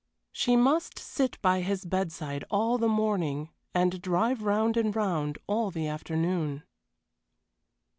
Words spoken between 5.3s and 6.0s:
all the